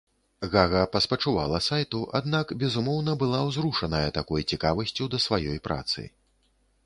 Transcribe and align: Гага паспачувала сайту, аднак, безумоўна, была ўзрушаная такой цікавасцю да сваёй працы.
Гага 0.53 0.79
паспачувала 0.93 1.59
сайту, 1.65 1.99
аднак, 2.19 2.53
безумоўна, 2.63 3.11
была 3.23 3.41
ўзрушаная 3.49 4.07
такой 4.19 4.47
цікавасцю 4.55 5.03
да 5.15 5.23
сваёй 5.27 5.59
працы. 5.69 6.07